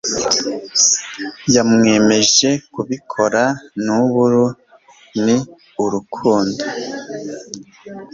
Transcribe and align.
yamwemeje 1.55 2.49
kubikora 2.73 3.43
nub 3.83 4.11
uru 4.25 4.45
ni 5.23 5.37
urukundo 5.83 6.63